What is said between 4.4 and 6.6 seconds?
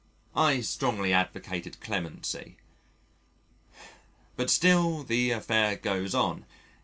still the affair goes on.